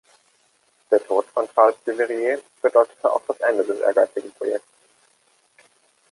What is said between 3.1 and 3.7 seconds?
auch das Ende